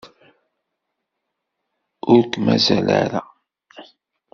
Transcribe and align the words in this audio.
Ur 2.13 2.21
k-mazal 2.31 2.87
ara 3.01 3.09
da. 3.11 3.21